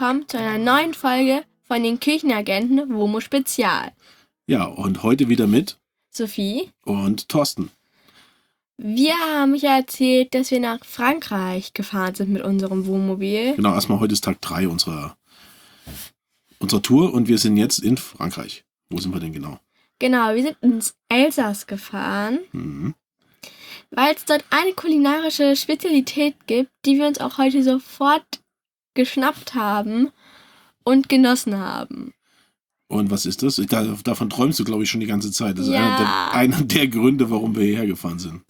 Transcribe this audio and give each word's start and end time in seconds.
Willkommen 0.00 0.26
zu 0.30 0.38
einer 0.38 0.56
neuen 0.56 0.94
Folge 0.94 1.44
von 1.64 1.82
den 1.82 2.00
Küchenagenten 2.00 2.88
WOMO 2.94 3.20
Spezial. 3.20 3.92
Ja, 4.46 4.64
und 4.64 5.02
heute 5.02 5.28
wieder 5.28 5.46
mit 5.46 5.78
Sophie, 6.10 6.70
und 6.86 7.28
Thorsten. 7.28 7.70
wir 8.78 9.12
haben 9.14 9.54
ja 9.54 9.76
erzählt, 9.76 10.32
dass 10.34 10.50
wir 10.50 10.58
nach 10.58 10.82
Frankreich 10.86 11.74
gefahren 11.74 12.14
sind 12.14 12.30
mit 12.30 12.40
unserem 12.40 12.86
Wohnmobil. 12.86 13.56
Genau, 13.56 13.74
erstmal 13.74 14.00
heute 14.00 14.14
ist 14.14 14.24
Tag 14.24 14.40
3 14.40 14.68
unserer, 14.68 15.18
unserer 16.60 16.80
Tour 16.80 17.12
und 17.12 17.28
wir 17.28 17.36
sind 17.36 17.58
jetzt 17.58 17.80
in 17.80 17.98
Frankreich. 17.98 18.64
Wo 18.88 18.96
sind 19.00 19.12
wir 19.12 19.20
denn 19.20 19.34
genau? 19.34 19.60
Genau, 19.98 20.34
wir 20.34 20.42
sind 20.42 20.56
ins 20.62 20.94
Elsass 21.10 21.66
gefahren, 21.66 22.38
Mhm. 22.52 22.94
weil 23.90 24.14
es 24.14 24.24
dort 24.24 24.46
eine 24.48 24.72
kulinarische 24.72 25.54
Spezialität 25.56 26.46
gibt, 26.46 26.70
die 26.86 26.96
wir 26.96 27.06
uns 27.06 27.20
auch 27.20 27.36
heute 27.36 27.62
sofort 27.62 28.40
geschnappt 28.94 29.54
haben 29.54 30.10
und 30.84 31.08
genossen 31.08 31.56
haben. 31.58 32.14
Und 32.88 33.10
was 33.10 33.24
ist 33.26 33.42
das? 33.42 33.58
Ich, 33.58 33.68
da, 33.68 33.84
davon 34.02 34.30
träumst 34.30 34.58
du, 34.58 34.64
glaube 34.64 34.82
ich, 34.82 34.90
schon 34.90 35.00
die 35.00 35.06
ganze 35.06 35.30
Zeit. 35.30 35.58
Das 35.58 35.66
ist 35.68 35.72
Ja. 35.72 35.86
einer, 35.86 35.98
der, 35.98 36.32
einer 36.34 36.62
der 36.64 36.88
Gründe, 36.88 37.30
warum 37.30 37.54
wir 37.56 37.64
hierher 37.64 37.86
gefahren 37.86 38.18
sind. 38.18 38.42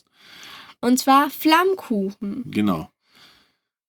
Und 0.80 0.98
zwar 0.98 1.28
Flammkuchen. 1.28 2.44
Genau. 2.46 2.90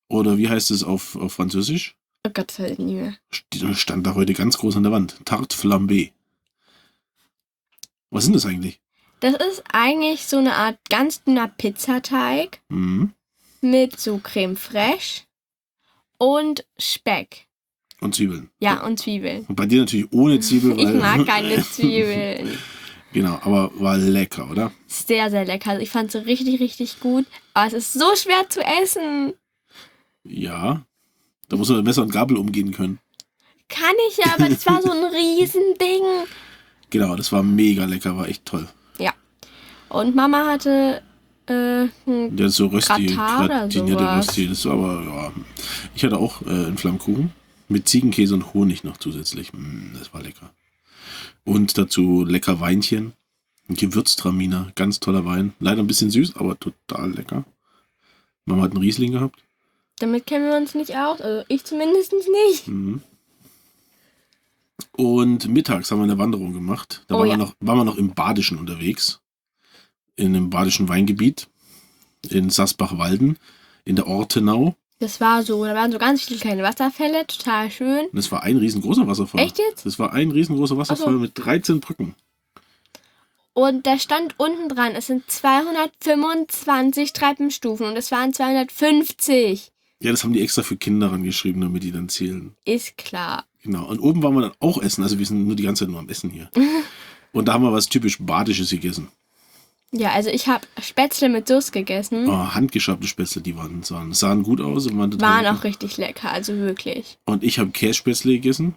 Oder 0.09 0.37
wie 0.37 0.49
heißt 0.49 0.71
es 0.71 0.83
auf, 0.83 1.15
auf 1.15 1.31
Französisch? 1.33 1.95
Oh 2.27 2.31
Gott, 2.33 2.59
ich 2.59 2.77
nie 2.79 2.95
mehr. 2.95 3.15
St- 3.33 3.75
Stand 3.75 4.05
da 4.05 4.13
heute 4.13 4.33
ganz 4.33 4.57
groß 4.57 4.75
an 4.75 4.83
der 4.83 4.91
Wand. 4.91 5.25
Tarte 5.25 5.55
flambé. 5.57 6.11
Was 8.09 8.25
sind 8.25 8.33
das 8.33 8.45
eigentlich? 8.45 8.81
Das 9.21 9.35
ist 9.35 9.63
eigentlich 9.71 10.25
so 10.25 10.37
eine 10.37 10.55
Art 10.55 10.77
ganz 10.89 11.23
dünner 11.23 11.47
Pizzateig 11.47 12.59
Mhm. 12.69 13.13
mit 13.61 13.99
so 13.99 14.17
Creme 14.17 14.57
fraiche 14.57 15.21
und 16.21 16.65
Speck. 16.77 17.47
Und 17.99 18.13
Zwiebeln. 18.13 18.51
Ja, 18.59 18.83
und 18.85 18.99
Zwiebeln. 18.99 19.45
Und 19.47 19.55
bei 19.55 19.65
dir 19.65 19.79
natürlich 19.79 20.11
ohne 20.11 20.39
Zwiebeln. 20.39 20.77
Ich 20.77 20.93
mag 20.93 21.25
keine 21.25 21.63
Zwiebeln. 21.63 22.57
Genau, 23.13 23.39
aber 23.41 23.71
war 23.75 23.97
lecker, 23.97 24.49
oder? 24.49 24.71
Sehr, 24.87 25.29
sehr 25.29 25.43
lecker. 25.43 25.71
Also 25.71 25.81
ich 25.83 25.89
fand 25.89 26.15
es 26.15 26.25
richtig, 26.25 26.61
richtig 26.61 27.01
gut. 27.01 27.25
Aber 27.53 27.67
es 27.67 27.73
ist 27.73 27.91
so 27.91 28.05
schwer 28.15 28.47
zu 28.47 28.61
essen. 28.61 29.33
Ja. 30.23 30.85
Da 31.49 31.57
muss 31.57 31.67
man 31.67 31.79
mit 31.79 31.87
Messer 31.87 32.03
und 32.03 32.13
Gabel 32.13 32.37
umgehen 32.37 32.71
können. 32.71 32.99
Kann 33.67 33.91
ich 34.07 34.15
ja, 34.15 34.33
aber 34.33 34.47
das 34.47 34.65
war 34.65 34.81
so 34.81 34.91
ein 34.91 35.03
Riesending. 35.13 36.03
Genau, 36.89 37.17
das 37.17 37.33
war 37.33 37.43
mega 37.43 37.83
lecker, 37.83 38.15
war 38.15 38.29
echt 38.29 38.45
toll. 38.45 38.69
Und 39.91 40.15
Mama 40.15 40.47
hatte 40.47 41.01
äh, 42.07 42.11
ein 42.11 42.35
Der 42.35 42.47
ist 42.47 42.55
so 42.55 42.67
Rösti, 42.67 43.07
Gratin 43.07 43.15
oder 43.15 43.47
gratinierte 43.47 44.03
sowas. 44.03 44.27
Rösti. 44.27 44.47
Das 44.47 44.65
war 44.65 44.73
aber, 44.73 45.03
ja. 45.03 45.31
Ich 45.95 46.03
hatte 46.03 46.17
auch 46.17 46.41
äh, 46.43 46.49
einen 46.49 46.77
Flammkuchen 46.77 47.31
mit 47.67 47.87
Ziegenkäse 47.87 48.33
und 48.33 48.53
Honig 48.53 48.83
noch 48.83 48.97
zusätzlich. 48.97 49.53
Mm, 49.53 49.93
das 49.97 50.13
war 50.13 50.21
lecker. 50.21 50.51
Und 51.43 51.77
dazu 51.77 52.23
lecker 52.25 52.59
Weinchen. 52.59 53.13
Ein 53.69 53.75
Gewürztraminer, 53.75 54.71
ganz 54.75 54.99
toller 54.99 55.25
Wein. 55.25 55.53
Leider 55.59 55.81
ein 55.81 55.87
bisschen 55.87 56.11
süß, 56.11 56.35
aber 56.35 56.59
total 56.59 57.11
lecker. 57.11 57.45
Mama 58.45 58.63
hat 58.63 58.71
einen 58.71 58.81
Riesling 58.81 59.13
gehabt. 59.13 59.39
Damit 59.99 60.25
kennen 60.25 60.49
wir 60.49 60.57
uns 60.57 60.75
nicht 60.75 60.95
aus. 60.95 61.21
Also 61.21 61.45
ich 61.47 61.63
zumindest 61.63 62.11
nicht. 62.13 62.67
Mhm. 62.67 63.01
Und 64.93 65.47
mittags 65.47 65.91
haben 65.91 65.99
wir 65.99 66.03
eine 66.03 66.17
Wanderung 66.17 66.53
gemacht. 66.53 67.03
Da 67.07 67.15
Oh 67.15 67.19
waren, 67.19 67.27
ja. 67.27 67.33
wir 67.33 67.37
noch, 67.37 67.55
waren 67.59 67.77
wir 67.77 67.85
noch 67.85 67.97
im 67.97 68.13
Badischen 68.13 68.57
unterwegs. 68.57 69.21
In 70.15 70.35
einem 70.35 70.49
badischen 70.49 70.89
Weingebiet. 70.89 71.47
In 72.29 72.49
Sasbach-Walden. 72.49 73.37
In 73.85 73.95
der 73.95 74.07
Ortenau. 74.07 74.75
Das 74.99 75.19
war 75.19 75.41
so, 75.41 75.65
da 75.65 75.73
waren 75.73 75.91
so 75.91 75.97
ganz 75.97 76.23
viele 76.23 76.39
kleine 76.39 76.61
Wasserfälle, 76.61 77.25
total 77.25 77.71
schön. 77.71 78.05
Und 78.05 78.15
das 78.15 78.31
war 78.31 78.43
ein 78.43 78.57
riesengroßer 78.57 79.07
Wasserfall. 79.07 79.41
Echt 79.41 79.57
jetzt? 79.57 79.83
Das 79.83 79.97
war 79.97 80.13
ein 80.13 80.29
riesengroßer 80.29 80.77
Wasserfall 80.77 81.13
so. 81.13 81.19
mit 81.19 81.31
13 81.33 81.79
Brücken. 81.79 82.13
Und 83.53 83.87
da 83.87 83.97
stand 83.97 84.35
unten 84.37 84.69
dran, 84.69 84.93
es 84.93 85.07
sind 85.07 85.29
225 85.29 87.13
Treppenstufen 87.13 87.87
und 87.87 87.97
es 87.97 88.11
waren 88.11 88.31
250. 88.31 89.71
Ja, 90.01 90.11
das 90.11 90.23
haben 90.23 90.33
die 90.33 90.41
extra 90.41 90.61
für 90.61 90.77
Kinder 90.77 91.11
rangeschrieben, 91.11 91.61
damit 91.61 91.81
die 91.83 91.91
dann 91.91 92.07
zählen. 92.07 92.55
Ist 92.65 92.97
klar. 92.97 93.45
Genau. 93.63 93.87
Und 93.87 93.99
oben 93.99 94.23
waren 94.23 94.35
wir 94.35 94.41
dann 94.41 94.53
auch 94.59 94.81
essen. 94.81 95.03
Also 95.03 95.19
wir 95.19 95.25
sind 95.25 95.47
nur 95.47 95.55
die 95.55 95.63
ganze 95.63 95.85
Zeit 95.85 95.91
nur 95.91 95.99
am 95.99 96.09
Essen 96.09 96.29
hier. 96.29 96.49
Und 97.33 97.47
da 97.47 97.53
haben 97.53 97.63
wir 97.63 97.71
was 97.71 97.87
typisch 97.87 98.17
Badisches 98.19 98.69
gegessen. 98.69 99.09
Ja, 99.93 100.11
also 100.11 100.29
ich 100.29 100.47
habe 100.47 100.65
Spätzle 100.81 101.27
mit 101.27 101.47
Soße 101.47 101.71
gegessen. 101.71 102.27
Oh, 102.29 102.53
handgeschabte 102.53 103.07
Spätzle, 103.07 103.41
die 103.41 103.57
waren, 103.57 103.83
sahen, 103.83 104.13
sahen 104.13 104.41
gut 104.43 104.61
aus. 104.61 104.87
Und, 104.87 104.97
waren 104.97 105.11
total 105.11 105.43
Waren 105.45 105.57
auch 105.57 105.63
richtig 105.65 105.97
lecker, 105.97 106.31
also 106.31 106.55
wirklich. 106.55 107.17
und 107.25 107.43
ich 107.43 107.59
habe 107.59 107.71
Kässpätzle 107.71 108.31
gegessen. 108.33 108.75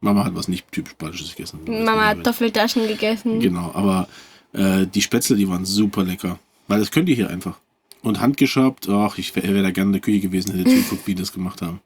Mama 0.00 0.24
hat 0.24 0.34
was 0.34 0.48
nicht 0.48 0.70
typisch 0.72 0.94
Badisches 0.96 1.30
gegessen. 1.34 1.60
Mama 1.66 2.06
hat 2.06 2.22
Toffeltaschen 2.24 2.86
gegessen. 2.86 3.40
Genau, 3.40 3.70
aber 3.74 4.08
äh, 4.52 4.86
die 4.86 5.02
Spätzle, 5.02 5.36
die 5.36 5.48
waren 5.48 5.64
super 5.64 6.04
lecker. 6.04 6.38
Weil 6.68 6.80
das 6.80 6.90
könnt 6.90 7.08
ihr 7.08 7.14
hier 7.14 7.30
einfach. 7.30 7.58
Und 8.02 8.20
handgeschabt, 8.20 8.88
ach, 8.88 9.18
ich 9.18 9.34
wäre 9.34 9.54
wär 9.54 9.62
da 9.62 9.70
gerne 9.70 9.88
in 9.88 9.92
der 9.92 10.00
Küche 10.02 10.20
gewesen, 10.20 10.54
hätte 10.54 10.68
zugeguckt, 10.70 11.06
wie 11.06 11.14
die 11.14 11.22
das 11.22 11.32
gemacht 11.32 11.62
haben. 11.62 11.80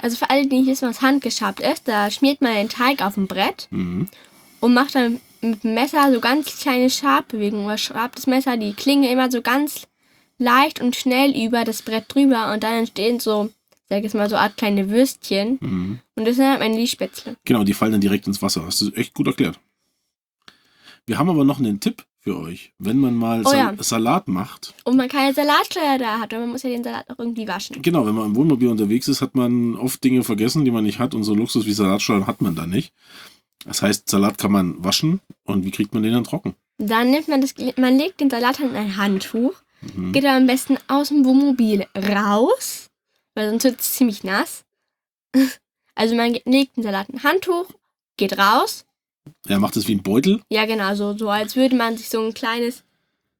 Also 0.00 0.16
für 0.16 0.28
alle, 0.30 0.46
die 0.46 0.56
nicht 0.58 0.68
wissen, 0.68 0.88
was 0.88 1.02
handgeschabt 1.02 1.60
ist, 1.60 1.88
da 1.88 2.10
schmiert 2.10 2.40
man 2.42 2.54
den 2.54 2.68
Teig 2.68 3.00
auf 3.04 3.16
ein 3.16 3.26
Brett 3.26 3.66
Mhm. 3.70 4.08
und 4.60 4.74
macht 4.74 4.94
dann 4.94 5.20
mit 5.40 5.64
dem 5.64 5.74
Messer 5.74 6.12
so 6.12 6.20
ganz 6.20 6.58
kleine 6.60 6.90
Schabbewegungen. 6.90 7.66
Man 7.66 7.78
schabt 7.78 8.18
das 8.18 8.26
Messer 8.26 8.56
die 8.56 8.72
Klinge 8.74 9.10
immer 9.10 9.30
so 9.30 9.42
ganz 9.42 9.86
leicht 10.38 10.80
und 10.80 10.96
schnell 10.96 11.36
über 11.36 11.64
das 11.64 11.82
Brett 11.82 12.04
drüber 12.08 12.52
und 12.52 12.62
dann 12.62 12.74
entstehen 12.74 13.18
so, 13.20 13.50
sag 13.88 14.04
ich 14.04 14.14
mal, 14.14 14.28
so 14.30 14.36
Art 14.36 14.56
kleine 14.56 14.90
Würstchen. 14.90 15.58
Mhm. 15.60 15.98
Und 16.14 16.24
das 16.26 16.36
sind 16.36 16.44
dann 16.44 16.58
meine 16.58 16.76
Liespätzle. 16.76 17.36
Genau, 17.44 17.64
die 17.64 17.74
fallen 17.74 17.92
dann 17.92 18.00
direkt 18.00 18.26
ins 18.26 18.42
Wasser. 18.42 18.64
Hast 18.64 18.80
du 18.80 18.90
echt 18.92 19.14
gut 19.14 19.26
erklärt. 19.26 19.58
Wir 21.06 21.18
haben 21.18 21.30
aber 21.30 21.44
noch 21.44 21.58
einen 21.58 21.80
Tipp 21.80 22.04
für 22.20 22.38
euch. 22.38 22.72
Wenn 22.78 22.98
man 22.98 23.14
mal 23.14 23.40
Oh 23.44 23.48
Sal 23.50 23.56
ja. 23.56 23.74
Salat 23.82 24.28
macht, 24.28 24.74
Und 24.84 24.96
man 24.96 25.08
keine 25.08 25.32
Salatschleier 25.32 25.98
da 25.98 26.18
hat, 26.20 26.32
weil 26.32 26.40
man 26.40 26.50
muss 26.50 26.62
ja 26.64 26.70
den 26.70 26.84
Salat 26.84 27.08
auch 27.08 27.18
irgendwie 27.18 27.48
waschen. 27.48 27.80
genau, 27.80 28.04
wenn 28.06 28.14
man 28.14 28.26
im 28.26 28.36
Wohnmobil 28.36 28.68
unterwegs 28.68 29.08
ist, 29.08 29.22
hat 29.22 29.34
man 29.34 29.76
oft 29.76 30.02
Dinge 30.04 30.22
vergessen, 30.22 30.64
die 30.64 30.70
man 30.70 30.84
nicht 30.84 30.98
hat 30.98 31.14
und 31.14 31.22
so 31.24 31.34
Luxus 31.34 31.64
wie 31.64 31.72
Salatschalen 31.72 32.26
hat 32.26 32.42
man 32.42 32.54
da 32.54 32.66
nicht. 32.66 32.92
Das 33.64 33.82
heißt, 33.82 34.08
Salat 34.08 34.38
kann 34.38 34.52
man 34.52 34.82
waschen 34.84 35.20
und 35.44 35.64
wie 35.64 35.70
kriegt 35.70 35.92
man 35.94 36.02
den 36.02 36.12
dann 36.14 36.24
trocken? 36.24 36.54
Dann 36.78 37.10
nimmt 37.10 37.28
man 37.28 37.40
das, 37.40 37.54
man 37.76 37.98
legt 37.98 38.20
den 38.20 38.30
Salat 38.30 38.60
in 38.60 38.74
ein 38.76 38.96
Handtuch, 38.96 39.54
Mhm. 39.94 40.12
geht 40.12 40.24
dann 40.24 40.42
am 40.42 40.46
besten 40.48 40.76
aus 40.88 41.08
dem 41.08 41.24
Wohnmobil 41.24 41.86
raus, 41.96 42.88
weil 43.34 43.48
sonst 43.50 43.64
wird 43.64 43.80
es 43.80 43.92
ziemlich 43.94 44.24
nass. 44.24 44.64
Also 45.94 46.14
man 46.14 46.36
legt 46.44 46.76
den 46.76 46.84
Salat 46.84 47.08
in 47.08 47.16
ein 47.16 47.22
Handtuch, 47.24 47.66
geht 48.16 48.38
raus. 48.38 48.84
Er 49.48 49.58
macht 49.58 49.76
es 49.76 49.88
wie 49.88 49.96
ein 49.96 50.02
Beutel. 50.04 50.40
Ja, 50.48 50.64
genau, 50.64 50.94
so, 50.94 51.16
so 51.18 51.28
als 51.28 51.56
würde 51.56 51.74
man 51.74 51.96
sich 51.96 52.08
so 52.08 52.24
ein 52.24 52.34
kleines, 52.34 52.84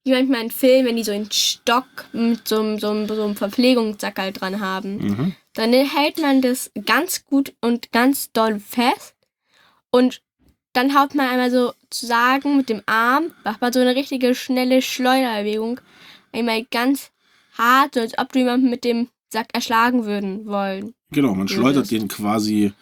wie 0.04 0.10
manchmal 0.10 0.42
in 0.42 0.50
Filmen, 0.50 0.86
wenn 0.88 0.96
die 0.96 1.04
so 1.04 1.12
einen 1.12 1.30
Stock 1.30 1.86
mit 2.12 2.48
so, 2.48 2.58
einem- 2.58 2.80
so, 2.80 2.88
einem- 2.90 3.06
so 3.06 3.22
einem 3.22 3.36
Verpflegungssackerl 3.36 4.32
dran 4.32 4.58
haben. 4.58 4.96
Mhm. 4.98 5.34
Dann 5.54 5.72
hält 5.72 6.18
man 6.20 6.42
das 6.42 6.72
ganz 6.84 7.24
gut 7.24 7.54
und 7.60 7.92
ganz 7.92 8.32
doll 8.32 8.58
fest 8.58 9.14
und 9.90 10.20
dann 10.72 10.94
haut 10.98 11.14
man 11.14 11.26
einmal 11.28 11.50
so 11.50 11.72
zu 11.90 12.06
sagen 12.06 12.56
mit 12.56 12.68
dem 12.68 12.82
Arm, 12.86 13.32
macht 13.44 13.60
man 13.60 13.72
so 13.72 13.80
eine 13.80 13.94
richtige 13.96 14.34
schnelle 14.34 14.82
Schleuderbewegung. 14.82 15.80
Einmal 16.32 16.64
ganz 16.70 17.10
hart, 17.56 17.94
so 17.94 18.00
als 18.00 18.16
ob 18.18 18.32
du 18.32 18.40
jemanden 18.40 18.70
mit 18.70 18.84
dem 18.84 19.08
Sack 19.32 19.48
erschlagen 19.54 20.04
würden 20.04 20.46
wollen. 20.46 20.94
Genau, 21.10 21.34
man 21.34 21.48
schleudert 21.48 21.90
den 21.90 22.08
quasi 22.08 22.72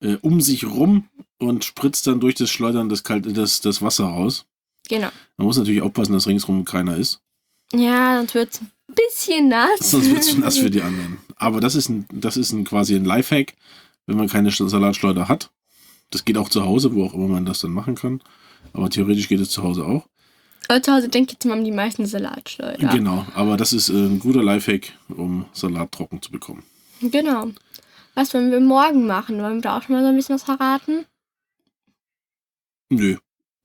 äh, 0.00 0.16
um 0.20 0.40
sich 0.40 0.64
rum 0.66 1.08
und 1.38 1.64
spritzt 1.64 2.06
dann 2.06 2.20
durch 2.20 2.34
das 2.34 2.50
Schleudern 2.50 2.88
das, 2.88 3.04
kalte, 3.04 3.32
das, 3.32 3.60
das 3.60 3.80
Wasser 3.82 4.04
raus. 4.06 4.44
Genau. 4.88 5.08
Man 5.36 5.46
muss 5.46 5.56
natürlich 5.58 5.82
aufpassen, 5.82 6.12
dass 6.12 6.26
ringsrum 6.26 6.64
keiner 6.64 6.96
ist. 6.96 7.20
Ja, 7.72 8.18
sonst 8.18 8.34
wird 8.34 8.52
es 8.54 8.60
ein 8.60 8.70
bisschen 8.94 9.48
nass. 9.48 9.78
Sonst 9.90 10.08
wird 10.10 10.20
es 10.20 10.36
nass 10.36 10.58
für 10.58 10.70
die 10.70 10.82
anderen. 10.82 11.18
Aber 11.36 11.60
das 11.60 11.74
ist, 11.76 11.88
ein, 11.88 12.06
das 12.12 12.36
ist 12.36 12.52
ein, 12.52 12.64
quasi 12.64 12.96
ein 12.96 13.04
Lifehack, 13.04 13.54
wenn 14.06 14.16
man 14.16 14.28
keine 14.28 14.50
Sch- 14.50 14.68
Salatschleuder 14.68 15.28
hat. 15.28 15.50
Das 16.10 16.24
geht 16.24 16.38
auch 16.38 16.48
zu 16.48 16.64
Hause, 16.64 16.94
wo 16.94 17.04
auch 17.04 17.14
immer 17.14 17.28
man 17.28 17.44
das 17.44 17.60
dann 17.60 17.72
machen 17.72 17.94
kann. 17.94 18.22
Aber 18.72 18.88
theoretisch 18.90 19.28
geht 19.28 19.40
es 19.40 19.50
zu 19.50 19.62
Hause 19.62 19.84
auch. 19.84 20.08
Aber 20.68 20.82
zu 20.82 20.92
Hause 20.92 21.08
denke 21.08 21.30
ich 21.30 21.34
jetzt 21.34 21.44
mal 21.46 21.58
um 21.58 21.64
die 21.64 21.72
meisten 21.72 22.06
Salatschleuder. 22.06 22.88
Genau, 22.88 23.26
aber 23.34 23.56
das 23.56 23.72
ist 23.72 23.88
äh, 23.88 23.92
ein 23.92 24.18
guter 24.18 24.42
Lifehack, 24.42 24.92
um 25.08 25.46
Salat 25.52 25.92
trocken 25.92 26.20
zu 26.20 26.30
bekommen. 26.30 26.62
Genau. 27.00 27.48
Was 28.14 28.34
wollen 28.34 28.50
wir 28.50 28.60
morgen 28.60 29.06
machen? 29.06 29.40
Wollen 29.40 29.56
wir 29.56 29.62
da 29.62 29.78
auch 29.78 29.82
schon 29.82 29.94
mal 29.94 30.02
so 30.02 30.08
ein 30.08 30.16
bisschen 30.16 30.34
was 30.34 30.42
verraten? 30.42 31.06
Nö, 32.90 33.16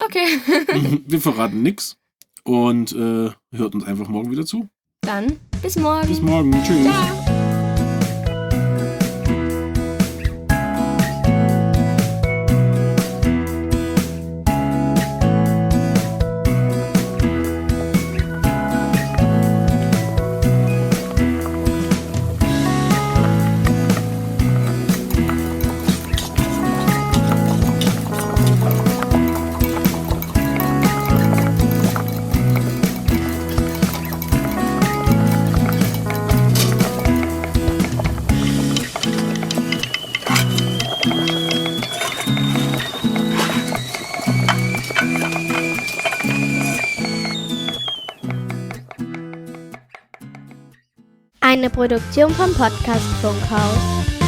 Okay. 0.05 0.39
wir 1.07 1.21
verraten 1.21 1.61
nichts 1.63 1.97
und 2.43 2.91
äh, 2.93 3.31
hört 3.51 3.75
uns 3.75 3.85
einfach 3.85 4.07
morgen 4.07 4.31
wieder 4.31 4.45
zu. 4.45 4.67
Dann 5.01 5.39
bis 5.61 5.77
morgen. 5.77 6.07
Bis 6.07 6.21
morgen, 6.21 6.51
tschüss. 6.63 6.83
Ciao. 6.83 7.32
Eine 51.63 51.69
Produktion 51.69 52.29
vom 52.31 52.53
Podcast 52.55 53.05
Funkhaus. 53.21 54.22